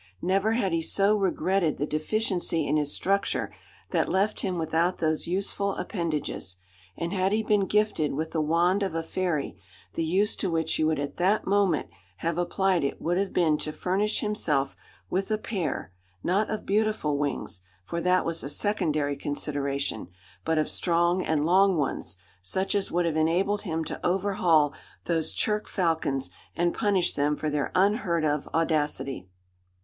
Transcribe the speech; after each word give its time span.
Never 0.23 0.53
had 0.53 0.73
he 0.73 0.81
so 0.81 1.15
regretted 1.15 1.77
the 1.77 1.85
deficiency 1.85 2.65
in 2.67 2.75
his 2.75 2.91
structure 2.91 3.53
that 3.91 4.09
left 4.09 4.39
him 4.39 4.57
without 4.57 4.97
those 4.97 5.27
useful 5.27 5.75
appendages; 5.75 6.57
and 6.97 7.13
had 7.13 7.31
he 7.31 7.43
been 7.43 7.67
gifted 7.67 8.13
with 8.15 8.31
the 8.31 8.41
"wand 8.41 8.81
of 8.81 8.95
a 8.95 9.03
fairy," 9.03 9.59
the 9.93 10.03
use 10.03 10.35
to 10.37 10.49
which 10.49 10.73
he 10.73 10.83
would 10.83 10.97
at 10.97 11.17
that 11.17 11.45
moment 11.45 11.87
have 12.17 12.39
applied 12.39 12.83
it 12.83 12.99
would 12.99 13.19
have 13.19 13.31
been 13.31 13.59
to 13.59 13.71
furnish 13.71 14.21
himself 14.21 14.75
with 15.11 15.29
a 15.29 15.37
pair, 15.37 15.93
not 16.23 16.49
of 16.49 16.65
"beautiful 16.65 17.19
wings" 17.19 17.61
for 17.85 18.01
that 18.01 18.25
was 18.25 18.43
a 18.43 18.49
secondary 18.49 19.15
consideration 19.15 20.07
but 20.43 20.57
of 20.57 20.67
strong 20.67 21.21
and 21.23 21.45
long 21.45 21.77
ones, 21.77 22.17
such 22.41 22.73
as 22.73 22.91
would 22.91 23.05
have 23.05 23.15
enabled 23.17 23.61
him 23.61 23.85
to 23.85 24.03
overhaul 24.03 24.73
those 25.05 25.31
churk 25.35 25.67
falcons, 25.67 26.31
and 26.55 26.73
punish 26.73 27.13
them 27.13 27.35
for 27.35 27.51
their 27.51 27.71
unheard 27.75 28.25
of 28.25 28.47
audacity. 28.51 29.27